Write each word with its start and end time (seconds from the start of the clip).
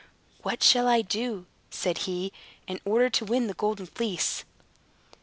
"What 0.41 0.63
shall 0.63 0.87
I 0.87 1.03
do," 1.03 1.45
said 1.69 1.99
he, 2.09 2.33
"in 2.65 2.81
order 2.85 3.07
to 3.11 3.23
win 3.23 3.45
the 3.45 3.53
Golden 3.53 3.85
Fleece?" 3.85 4.43